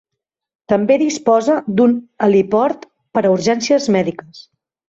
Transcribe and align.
També 0.71 0.95
disposa 1.01 1.59
d'un 1.81 1.93
heliport 2.29 2.91
per 3.19 3.25
a 3.29 3.35
urgències 3.37 3.91
mèdiques. 3.99 4.43